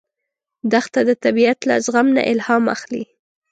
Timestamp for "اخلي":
2.75-3.03